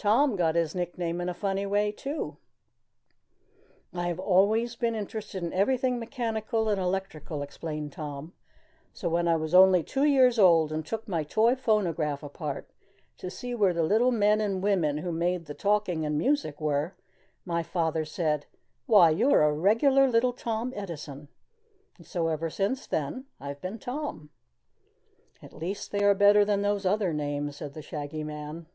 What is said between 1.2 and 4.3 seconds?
in a funny way, too." "I have